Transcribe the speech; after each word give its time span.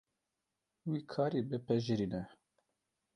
Vî 0.89 0.99
karî 1.11 1.41
bipejirîne. 1.49 2.21